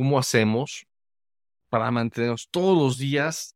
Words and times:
cómo 0.00 0.18
hacemos 0.18 0.86
para 1.68 1.90
mantenernos 1.90 2.48
todos 2.48 2.74
los 2.74 2.96
días 2.96 3.54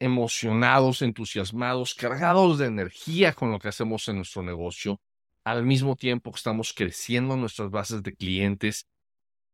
emocionados, 0.00 1.02
entusiasmados, 1.02 1.94
cargados 1.94 2.58
de 2.58 2.66
energía 2.66 3.32
con 3.32 3.52
lo 3.52 3.60
que 3.60 3.68
hacemos 3.68 4.08
en 4.08 4.16
nuestro 4.16 4.42
negocio, 4.42 5.00
al 5.44 5.64
mismo 5.64 5.94
tiempo 5.94 6.32
que 6.32 6.38
estamos 6.38 6.72
creciendo 6.72 7.36
nuestras 7.36 7.70
bases 7.70 8.02
de 8.02 8.12
clientes, 8.12 8.88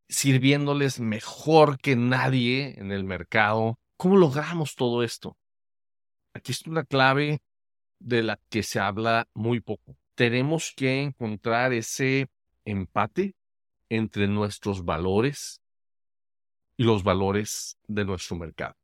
sirviéndoles 0.09 0.99
mejor 0.99 1.79
que 1.79 1.95
nadie 1.95 2.81
en 2.81 2.91
el 2.91 3.05
mercado. 3.05 3.79
¿Cómo 3.99 4.17
logramos 4.17 4.77
todo 4.77 5.03
esto? 5.03 5.37
Aquí 6.33 6.53
está 6.53 6.71
una 6.71 6.85
clave 6.85 7.43
de 7.99 8.23
la 8.23 8.41
que 8.49 8.63
se 8.63 8.81
habla 8.81 9.29
muy 9.35 9.61
poco. 9.61 9.95
Tenemos 10.15 10.73
que 10.75 11.03
encontrar 11.03 11.75
ese 11.75 12.31
empate 12.65 13.35
entre 13.91 14.27
nuestros 14.27 14.87
valores 14.87 15.61
y 16.79 16.85
los 16.85 17.03
valores 17.03 17.77
de 17.87 18.05
nuestro 18.07 18.37
mercado. 18.37 18.75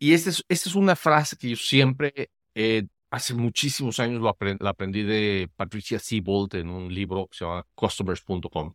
Y 0.00 0.14
esta 0.14 0.30
es, 0.30 0.44
es 0.48 0.74
una 0.74 0.96
frase 0.96 1.36
que 1.36 1.50
yo 1.50 1.56
siempre, 1.56 2.30
eh, 2.54 2.86
hace 3.10 3.34
muchísimos 3.34 4.00
años 4.00 4.20
lo 4.20 4.36
la 4.60 4.70
aprendí 4.70 5.02
de 5.02 5.50
Patricia 5.54 5.98
Seabolt 5.98 6.54
en 6.54 6.70
un 6.70 6.92
libro 6.92 7.28
que 7.28 7.36
se 7.36 7.44
llama 7.44 7.66
Customers.com. 7.74 8.74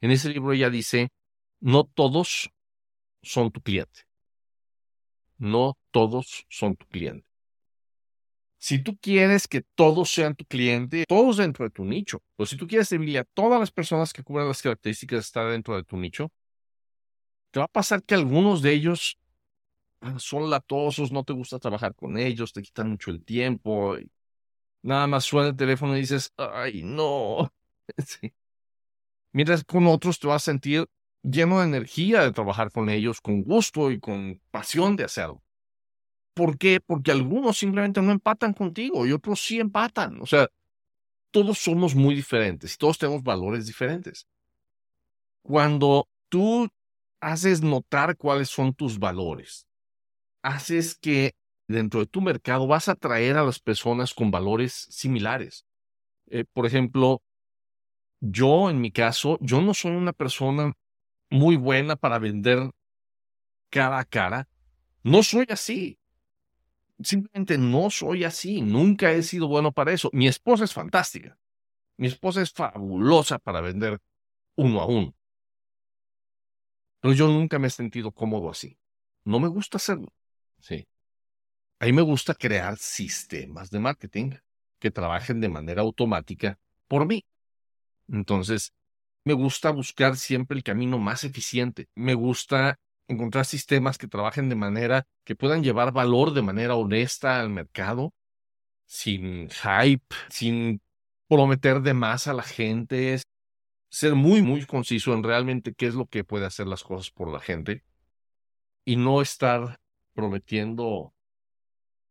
En 0.00 0.10
ese 0.10 0.30
libro 0.30 0.52
ella 0.52 0.68
dice, 0.68 1.10
no 1.60 1.84
todos 1.84 2.50
son 3.22 3.52
tu 3.52 3.60
cliente. 3.62 4.02
No 5.38 5.78
todos 5.92 6.46
son 6.48 6.76
tu 6.76 6.86
cliente. 6.86 7.26
Si 8.58 8.82
tú 8.82 8.96
quieres 8.98 9.46
que 9.46 9.62
todos 9.74 10.10
sean 10.10 10.34
tu 10.34 10.44
cliente, 10.46 11.04
todos 11.06 11.36
dentro 11.36 11.66
de 11.66 11.70
tu 11.70 11.84
nicho, 11.84 12.22
o 12.36 12.46
si 12.46 12.56
tú 12.56 12.66
quieres 12.66 12.88
servirle 12.88 13.18
a 13.18 13.24
todas 13.24 13.60
las 13.60 13.70
personas 13.70 14.12
que 14.12 14.22
cubren 14.22 14.48
las 14.48 14.62
características 14.62 15.18
de 15.18 15.20
estar 15.20 15.50
dentro 15.50 15.76
de 15.76 15.84
tu 15.84 15.96
nicho, 15.98 16.32
te 17.54 17.60
va 17.60 17.66
a 17.66 17.68
pasar 17.68 18.02
que 18.02 18.14
algunos 18.14 18.60
de 18.60 18.72
ellos 18.72 19.16
Ah, 20.04 20.18
son 20.18 20.50
latosos, 20.50 21.12
no 21.12 21.24
te 21.24 21.32
gusta 21.32 21.58
trabajar 21.58 21.94
con 21.94 22.18
ellos, 22.18 22.52
te 22.52 22.60
quitan 22.60 22.90
mucho 22.90 23.10
el 23.10 23.24
tiempo. 23.24 23.96
nada 24.82 25.06
más 25.06 25.24
suena 25.24 25.48
el 25.48 25.56
teléfono 25.56 25.96
y 25.96 26.00
dices, 26.00 26.32
ay, 26.36 26.82
no. 26.84 27.50
Mientras 29.32 29.64
con 29.64 29.86
otros 29.86 30.18
te 30.18 30.26
vas 30.26 30.42
a 30.42 30.52
sentir 30.52 30.86
lleno 31.22 31.60
de 31.60 31.66
energía 31.66 32.22
de 32.22 32.32
trabajar 32.32 32.70
con 32.70 32.90
ellos, 32.90 33.22
con 33.22 33.42
gusto 33.42 33.90
y 33.90 33.98
con 33.98 34.42
pasión 34.50 34.94
de 34.94 35.04
hacerlo. 35.04 35.42
¿Por 36.34 36.58
qué? 36.58 36.80
Porque 36.80 37.10
algunos 37.10 37.56
simplemente 37.56 38.02
no 38.02 38.12
empatan 38.12 38.52
contigo 38.52 39.06
y 39.06 39.12
otros 39.12 39.40
sí 39.40 39.58
empatan. 39.58 40.20
O 40.20 40.26
sea, 40.26 40.48
todos 41.30 41.58
somos 41.58 41.94
muy 41.94 42.14
diferentes 42.14 42.74
y 42.74 42.76
todos 42.76 42.98
tenemos 42.98 43.22
valores 43.22 43.66
diferentes. 43.66 44.26
Cuando 45.42 46.08
tú 46.28 46.68
haces 47.24 47.62
notar 47.62 48.16
cuáles 48.16 48.50
son 48.50 48.74
tus 48.74 48.98
valores, 48.98 49.66
haces 50.42 50.94
que 50.94 51.34
dentro 51.66 52.00
de 52.00 52.06
tu 52.06 52.20
mercado 52.20 52.66
vas 52.66 52.88
a 52.88 52.92
atraer 52.92 53.38
a 53.38 53.44
las 53.44 53.58
personas 53.58 54.12
con 54.12 54.30
valores 54.30 54.72
similares. 54.90 55.64
Eh, 56.26 56.44
por 56.52 56.66
ejemplo, 56.66 57.22
yo 58.20 58.68
en 58.68 58.80
mi 58.80 58.90
caso, 58.90 59.38
yo 59.40 59.62
no 59.62 59.72
soy 59.72 59.92
una 59.92 60.12
persona 60.12 60.74
muy 61.30 61.56
buena 61.56 61.96
para 61.96 62.18
vender 62.18 62.70
cara 63.70 63.98
a 63.98 64.04
cara. 64.04 64.46
No 65.02 65.22
soy 65.22 65.46
así. 65.48 65.98
Simplemente 67.02 67.56
no 67.56 67.88
soy 67.88 68.24
así. 68.24 68.60
Nunca 68.60 69.12
he 69.12 69.22
sido 69.22 69.48
bueno 69.48 69.72
para 69.72 69.92
eso. 69.92 70.10
Mi 70.12 70.28
esposa 70.28 70.64
es 70.64 70.74
fantástica. 70.74 71.38
Mi 71.96 72.06
esposa 72.06 72.42
es 72.42 72.52
fabulosa 72.52 73.38
para 73.38 73.62
vender 73.62 73.98
uno 74.56 74.80
a 74.80 74.86
uno. 74.86 75.14
Pero 77.04 77.12
yo 77.12 77.28
nunca 77.28 77.58
me 77.58 77.66
he 77.66 77.70
sentido 77.70 78.12
cómodo 78.12 78.48
así. 78.48 78.78
No 79.24 79.38
me 79.38 79.48
gusta 79.48 79.76
hacerlo. 79.76 80.10
Sí. 80.58 80.88
A 81.78 81.84
mí 81.84 81.92
me 81.92 82.00
gusta 82.00 82.32
crear 82.34 82.78
sistemas 82.78 83.70
de 83.70 83.78
marketing 83.78 84.30
que 84.78 84.90
trabajen 84.90 85.38
de 85.38 85.50
manera 85.50 85.82
automática 85.82 86.58
por 86.88 87.04
mí. 87.04 87.26
Entonces, 88.08 88.72
me 89.22 89.34
gusta 89.34 89.68
buscar 89.68 90.16
siempre 90.16 90.56
el 90.56 90.62
camino 90.62 90.98
más 90.98 91.24
eficiente. 91.24 91.90
Me 91.94 92.14
gusta 92.14 92.80
encontrar 93.06 93.44
sistemas 93.44 93.98
que 93.98 94.08
trabajen 94.08 94.48
de 94.48 94.56
manera 94.56 95.06
que 95.24 95.36
puedan 95.36 95.62
llevar 95.62 95.92
valor 95.92 96.32
de 96.32 96.40
manera 96.40 96.74
honesta 96.74 97.38
al 97.38 97.50
mercado, 97.50 98.14
sin 98.86 99.50
hype, 99.50 100.16
sin 100.30 100.80
prometer 101.28 101.82
de 101.82 101.92
más 101.92 102.28
a 102.28 102.32
la 102.32 102.44
gente, 102.44 103.20
ser 103.94 104.16
muy, 104.16 104.42
muy 104.42 104.66
conciso 104.66 105.14
en 105.14 105.22
realmente 105.22 105.72
qué 105.72 105.86
es 105.86 105.94
lo 105.94 106.06
que 106.06 106.24
puede 106.24 106.46
hacer 106.46 106.66
las 106.66 106.82
cosas 106.82 107.12
por 107.12 107.28
la 107.32 107.38
gente 107.38 107.84
y 108.84 108.96
no 108.96 109.22
estar 109.22 109.78
prometiendo 110.14 111.14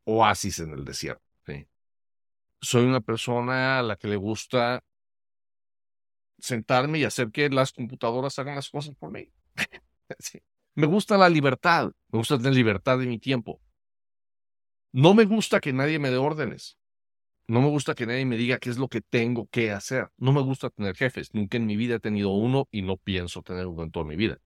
oasis 0.04 0.60
en 0.60 0.72
el 0.72 0.84
desierto. 0.86 1.22
Soy 2.62 2.86
una 2.86 3.02
persona 3.02 3.78
a 3.78 3.82
la 3.82 3.96
que 3.96 4.08
le 4.08 4.16
gusta 4.16 4.82
sentarme 6.38 7.00
y 7.00 7.04
hacer 7.04 7.30
que 7.30 7.50
las 7.50 7.72
computadoras 7.72 8.38
hagan 8.38 8.54
las 8.54 8.70
cosas 8.70 8.94
por 8.96 9.10
mí. 9.10 9.30
Me 10.74 10.86
gusta 10.86 11.18
la 11.18 11.28
libertad, 11.28 11.92
me 12.08 12.18
gusta 12.18 12.36
tener 12.36 12.54
libertad 12.54 12.98
de 12.98 13.06
mi 13.06 13.20
tiempo. 13.20 13.60
No 14.90 15.14
me 15.14 15.24
gusta 15.24 15.60
que 15.60 15.72
nadie 15.72 16.00
me 16.00 16.10
dé 16.10 16.16
órdenes. 16.16 16.78
No 17.46 17.60
me 17.60 17.68
gusta 17.68 17.94
que 17.94 18.06
nadie 18.06 18.24
me 18.24 18.36
diga 18.36 18.58
qué 18.58 18.70
es 18.70 18.78
lo 18.78 18.88
que 18.88 19.02
tengo 19.02 19.46
que 19.48 19.70
hacer. 19.70 20.10
No 20.16 20.32
me 20.32 20.40
gusta 20.40 20.70
tener 20.70 20.96
jefes. 20.96 21.34
Nunca 21.34 21.58
en 21.58 21.66
mi 21.66 21.76
vida 21.76 21.96
he 21.96 22.00
tenido 22.00 22.30
uno 22.30 22.68
y 22.70 22.82
no 22.82 22.96
pienso 22.96 23.42
tener 23.42 23.66
uno 23.66 23.82
en 23.82 23.90
toda 23.90 24.06
mi 24.06 24.16
vida. 24.16 24.38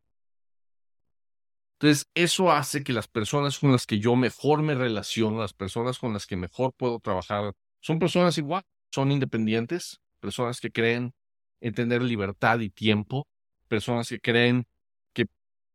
Entonces, 1.81 2.09
eso 2.15 2.51
hace 2.51 2.83
que 2.83 2.93
las 2.93 3.07
personas 3.07 3.61
con 3.61 3.71
las 3.71 3.87
que 3.87 4.01
yo 4.01 4.17
mejor 4.17 4.63
me 4.63 4.75
relaciono, 4.75 5.39
las 5.39 5.53
personas 5.53 5.99
con 6.01 6.13
las 6.13 6.27
que 6.27 6.37
mejor 6.37 6.73
puedo 6.77 6.99
trabajar, 6.99 7.53
son 7.79 8.01
personas 8.01 8.37
igual, 8.37 8.65
son 8.91 9.13
independientes, 9.13 10.01
personas 10.19 10.61
que 10.61 10.73
creen 10.73 11.15
en 11.61 11.75
tener 11.75 12.03
libertad 12.03 12.59
y 12.59 12.71
tiempo, 12.71 13.29
personas 13.69 14.09
que 14.09 14.19
creen 14.19 14.67
que 15.13 15.27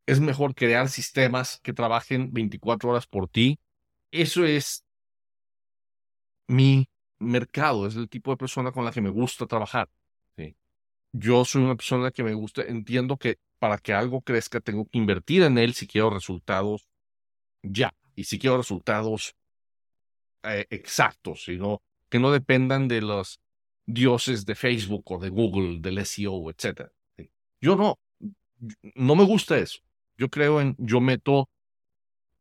es 0.05 0.19
mejor 0.19 0.55
crear 0.55 0.89
sistemas 0.89 1.61
que 1.63 1.71
trabajen 1.71 2.33
24 2.33 2.89
horas 2.89 3.07
por 3.07 3.29
ti. 3.29 3.59
Eso 4.11 4.43
es 4.43 4.85
mi 6.47 6.89
mercado, 7.23 7.87
es 7.87 7.95
el 7.95 8.09
tipo 8.09 8.31
de 8.31 8.37
persona 8.37 8.71
con 8.71 8.85
la 8.85 8.91
que 8.91 9.01
me 9.01 9.09
gusta 9.09 9.45
trabajar. 9.45 9.89
Yo 11.15 11.45
soy 11.45 11.61
una 11.61 11.75
persona 11.75 12.09
que 12.09 12.23
me 12.23 12.33
gusta, 12.33 12.63
entiendo 12.63 13.17
que 13.17 13.37
para 13.59 13.77
que 13.77 13.93
algo 13.93 14.21
crezca 14.21 14.59
tengo 14.59 14.85
que 14.85 14.97
invertir 14.97 15.43
en 15.43 15.59
él 15.59 15.75
si 15.75 15.85
quiero 15.85 16.09
resultados 16.09 16.87
ya 17.61 17.93
y 18.15 18.23
si 18.23 18.39
quiero 18.39 18.57
resultados 18.57 19.35
eh, 20.41 20.65
exactos, 20.71 21.43
sino 21.43 21.83
que 22.09 22.17
no 22.19 22.31
dependan 22.31 22.87
de 22.87 23.01
los 23.01 23.39
dioses 23.85 24.45
de 24.45 24.55
Facebook 24.55 25.03
o 25.11 25.19
de 25.19 25.29
Google, 25.29 25.79
del 25.79 26.03
SEO, 26.03 26.49
etc. 26.49 26.89
Yo 27.61 27.75
no, 27.75 27.99
no 28.95 29.15
me 29.15 29.23
gusta 29.23 29.57
eso. 29.57 29.79
Yo 30.17 30.29
creo 30.29 30.61
en, 30.61 30.75
yo 30.79 30.99
meto 30.99 31.47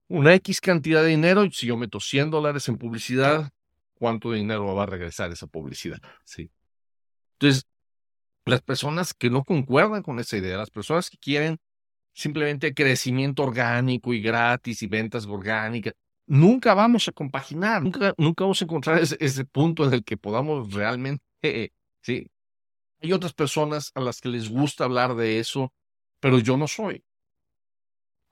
una 0.09 0.35
X 0.35 0.61
cantidad 0.61 1.03
de 1.03 1.09
dinero 1.09 1.45
y 1.45 1.53
si 1.53 1.67
yo 1.67 1.77
meto 1.77 2.01
100 2.01 2.31
dólares 2.31 2.69
en 2.69 2.79
publicidad, 2.79 3.53
¿cuánto 4.03 4.33
dinero 4.33 4.75
va 4.75 4.83
a 4.83 4.87
regresar 4.87 5.31
esa 5.31 5.47
publicidad? 5.47 6.01
Sí. 6.25 6.51
Entonces, 7.35 7.69
las 8.45 8.61
personas 8.61 9.15
que 9.15 9.31
no 9.31 9.45
concuerdan 9.45 10.03
con 10.03 10.19
esa 10.19 10.37
idea, 10.37 10.57
las 10.57 10.71
personas 10.71 11.09
que 11.09 11.19
quieren 11.19 11.61
simplemente 12.13 12.75
crecimiento 12.75 13.45
orgánico 13.45 14.13
y 14.13 14.21
gratis 14.21 14.83
y 14.83 14.89
ventas 14.89 15.25
orgánicas, 15.27 15.95
nunca 16.27 16.75
vamos 16.75 17.07
a 17.07 17.13
compaginar, 17.13 17.81
nunca, 17.81 18.13
nunca 18.19 18.43
vamos 18.43 18.61
a 18.61 18.65
encontrar 18.65 18.99
ese, 18.99 19.45
punto 19.45 19.85
en 19.85 19.93
el 19.93 20.03
que 20.03 20.17
podamos 20.17 20.73
realmente, 20.73 21.23
sí. 22.01 22.29
Hay 23.01 23.13
otras 23.13 23.33
personas 23.35 23.93
a 23.95 24.01
las 24.01 24.21
que 24.21 24.31
les 24.31 24.49
gusta 24.49 24.83
hablar 24.83 25.15
de 25.15 25.39
eso, 25.39 25.73
pero 26.19 26.41
yo 26.41 26.57
no 26.57 26.67
soy. 26.67 27.05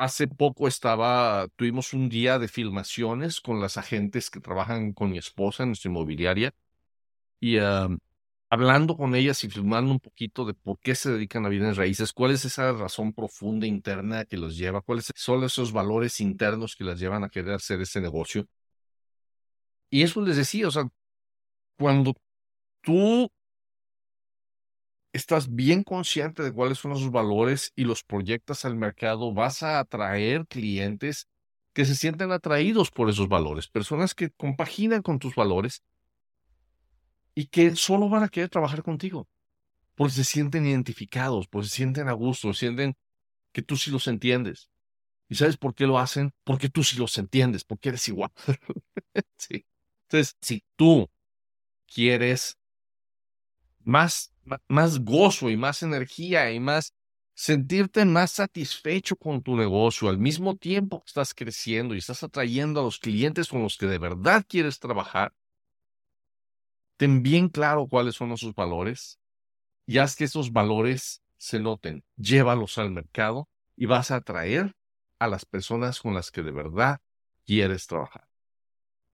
Hace 0.00 0.28
poco 0.28 0.66
estaba, 0.66 1.46
tuvimos 1.56 1.92
un 1.92 2.08
día 2.08 2.38
de 2.38 2.48
filmaciones 2.48 3.38
con 3.38 3.60
las 3.60 3.76
agentes 3.76 4.30
que 4.30 4.40
trabajan 4.40 4.94
con 4.94 5.10
mi 5.10 5.18
esposa 5.18 5.62
en 5.62 5.70
nuestra 5.70 5.90
inmobiliaria 5.90 6.54
y 7.40 7.58
hablando 8.48 8.96
con 8.96 9.14
ellas 9.14 9.44
y 9.44 9.50
filmando 9.50 9.92
un 9.92 10.00
poquito 10.00 10.46
de 10.46 10.54
por 10.54 10.78
qué 10.80 10.94
se 10.94 11.12
dedican 11.12 11.44
a 11.44 11.50
bienes 11.50 11.76
raíces, 11.76 12.14
cuál 12.14 12.30
es 12.32 12.46
esa 12.46 12.72
razón 12.72 13.12
profunda 13.12 13.66
interna 13.66 14.24
que 14.24 14.38
los 14.38 14.56
lleva, 14.56 14.80
cuáles 14.80 15.12
son 15.16 15.44
esos 15.44 15.72
valores 15.72 16.20
internos 16.20 16.76
que 16.76 16.84
las 16.84 16.98
llevan 16.98 17.24
a 17.24 17.28
querer 17.28 17.52
hacer 17.54 17.80
ese 17.82 18.00
negocio. 18.00 18.46
Y 19.90 20.02
eso 20.02 20.20
les 20.22 20.36
decía, 20.36 20.68
o 20.68 20.70
sea, 20.70 20.88
cuando 21.78 22.14
tú 22.82 23.30
estás 25.20 25.54
bien 25.54 25.82
consciente 25.84 26.42
de 26.42 26.52
cuáles 26.52 26.78
son 26.78 26.92
esos 26.92 27.10
valores 27.10 27.72
y 27.76 27.84
los 27.84 28.02
proyectas 28.02 28.64
al 28.64 28.76
mercado, 28.76 29.32
vas 29.32 29.62
a 29.62 29.78
atraer 29.78 30.46
clientes 30.46 31.28
que 31.72 31.84
se 31.84 31.94
sienten 31.94 32.32
atraídos 32.32 32.90
por 32.90 33.08
esos 33.08 33.28
valores, 33.28 33.68
personas 33.68 34.14
que 34.14 34.30
compaginan 34.30 35.02
con 35.02 35.18
tus 35.18 35.34
valores 35.34 35.82
y 37.34 37.46
que 37.46 37.76
solo 37.76 38.08
van 38.08 38.24
a 38.24 38.28
querer 38.28 38.48
trabajar 38.48 38.82
contigo, 38.82 39.28
porque 39.94 40.14
se 40.14 40.24
sienten 40.24 40.66
identificados, 40.66 41.46
porque 41.46 41.68
se 41.68 41.76
sienten 41.76 42.08
a 42.08 42.12
gusto, 42.12 42.52
sienten 42.52 42.96
que 43.52 43.62
tú 43.62 43.76
sí 43.76 43.90
los 43.90 44.08
entiendes. 44.08 44.68
¿Y 45.28 45.36
sabes 45.36 45.56
por 45.56 45.74
qué 45.74 45.86
lo 45.86 45.98
hacen? 45.98 46.32
Porque 46.42 46.68
tú 46.68 46.82
sí 46.82 46.98
los 46.98 47.16
entiendes, 47.16 47.62
porque 47.62 47.90
eres 47.90 48.08
igual. 48.08 48.32
sí. 49.38 49.64
Entonces, 50.02 50.36
si 50.40 50.64
tú 50.74 51.08
quieres 51.86 52.59
más, 53.84 54.32
más 54.68 55.00
gozo 55.00 55.50
y 55.50 55.56
más 55.56 55.82
energía 55.82 56.52
y 56.52 56.60
más 56.60 56.94
sentirte 57.34 58.04
más 58.04 58.32
satisfecho 58.32 59.16
con 59.16 59.42
tu 59.42 59.56
negocio 59.56 60.10
al 60.10 60.18
mismo 60.18 60.56
tiempo 60.56 61.00
que 61.00 61.08
estás 61.08 61.32
creciendo 61.32 61.94
y 61.94 61.98
estás 61.98 62.22
atrayendo 62.22 62.80
a 62.80 62.82
los 62.82 62.98
clientes 62.98 63.48
con 63.48 63.62
los 63.62 63.78
que 63.78 63.86
de 63.86 63.96
verdad 63.96 64.44
quieres 64.46 64.78
trabajar, 64.78 65.32
ten 66.98 67.22
bien 67.22 67.48
claro 67.48 67.86
cuáles 67.88 68.16
son 68.16 68.32
esos 68.32 68.54
valores 68.54 69.18
y 69.86 69.96
haz 69.96 70.16
que 70.16 70.24
esos 70.24 70.52
valores 70.52 71.22
se 71.38 71.60
noten. 71.60 72.04
Llévalos 72.16 72.76
al 72.76 72.90
mercado 72.90 73.48
y 73.74 73.86
vas 73.86 74.10
a 74.10 74.16
atraer 74.16 74.76
a 75.18 75.26
las 75.26 75.46
personas 75.46 76.00
con 76.00 76.12
las 76.12 76.30
que 76.30 76.42
de 76.42 76.50
verdad 76.50 77.00
quieres 77.46 77.86
trabajar. 77.86 78.28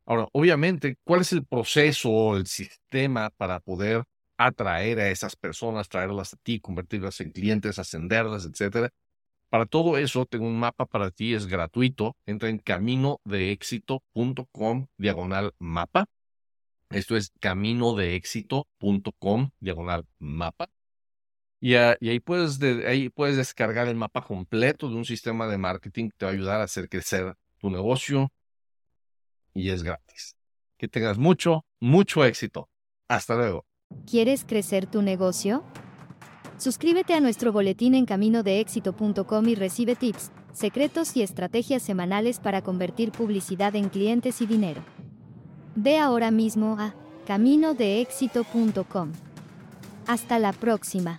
Ahora, 0.04 0.28
obviamente, 0.32 0.98
¿cuál 1.04 1.20
es 1.20 1.32
el 1.32 1.44
proceso 1.44 2.10
o 2.10 2.36
el 2.36 2.46
sistema 2.46 3.30
para 3.30 3.60
poder 3.60 4.04
atraer 4.36 5.00
a 5.00 5.10
esas 5.10 5.36
personas, 5.36 5.88
traerlas 5.88 6.34
a 6.34 6.36
ti, 6.38 6.60
convertirlas 6.60 7.20
en 7.20 7.30
clientes, 7.32 7.78
ascenderlas, 7.78 8.44
etcétera? 8.44 8.90
Para 9.48 9.66
todo 9.66 9.98
eso, 9.98 10.26
tengo 10.26 10.46
un 10.46 10.58
mapa 10.58 10.86
para 10.86 11.10
ti, 11.10 11.34
es 11.34 11.46
gratuito. 11.46 12.16
Entra 12.26 12.48
en 12.48 12.58
caminodeexito.com 12.58 14.86
diagonal 14.96 15.54
mapa. 15.58 16.06
Esto 16.90 17.16
es 17.16 17.32
caminodeexito.com 17.40 19.50
diagonal 19.60 20.04
mapa. 20.18 20.68
Y, 21.60 21.74
ahí, 21.74 22.20
puedes 22.20 22.60
ahí 22.62 23.08
puedes 23.08 23.36
descargar 23.36 23.88
el 23.88 23.96
mapa 23.96 24.22
completo 24.22 24.88
de 24.88 24.94
un 24.94 25.04
sistema 25.04 25.48
de 25.48 25.58
marketing 25.58 26.10
que 26.10 26.16
te 26.18 26.26
va 26.26 26.30
a 26.30 26.34
ayudar 26.34 26.60
a 26.60 26.64
hacer 26.64 26.88
crecer 26.88 27.34
tu 27.58 27.70
negocio 27.70 28.30
y 29.54 29.70
es 29.70 29.82
gratis. 29.82 30.36
Que 30.76 30.88
tengas 30.88 31.18
mucho, 31.18 31.64
mucho 31.80 32.24
éxito. 32.24 32.68
Hasta 33.08 33.34
luego. 33.34 33.65
¿Quieres 34.06 34.44
crecer 34.44 34.86
tu 34.86 35.02
negocio? 35.02 35.64
Suscríbete 36.58 37.14
a 37.14 37.20
nuestro 37.20 37.52
boletín 37.52 37.94
en 37.94 38.06
caminodeexito.com 38.06 39.48
y 39.48 39.54
recibe 39.56 39.96
tips, 39.96 40.30
secretos 40.52 41.16
y 41.16 41.22
estrategias 41.22 41.82
semanales 41.82 42.38
para 42.38 42.62
convertir 42.62 43.10
publicidad 43.10 43.74
en 43.74 43.88
clientes 43.88 44.40
y 44.40 44.46
dinero. 44.46 44.80
Ve 45.74 45.98
ahora 45.98 46.30
mismo 46.30 46.76
a 46.78 46.94
caminodeexito.com. 47.26 49.12
Hasta 50.06 50.38
la 50.38 50.52
próxima. 50.52 51.18